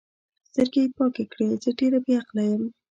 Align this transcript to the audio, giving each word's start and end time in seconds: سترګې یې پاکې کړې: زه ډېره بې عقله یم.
سترګې 0.49 0.81
یې 0.85 0.93
پاکې 0.97 1.23
کړې: 1.31 1.47
زه 1.63 1.69
ډېره 1.79 1.99
بې 2.05 2.13
عقله 2.21 2.43
یم. 2.51 2.63